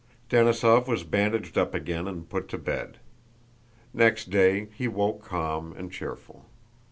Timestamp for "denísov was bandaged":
0.31-1.59